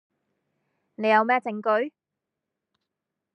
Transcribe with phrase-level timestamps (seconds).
[0.95, 1.93] 你有咩證據?